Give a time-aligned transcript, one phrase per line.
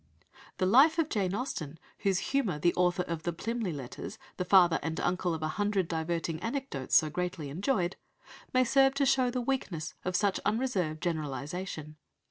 [0.57, 4.79] The life of Jane Austen, whose humour the author of the Plymley Letters, the father
[4.81, 7.97] and uncle of a hundred diverting anecdotes, so greatly enjoyed,
[8.51, 11.97] may serve to show the weakness of such unreserved generalization.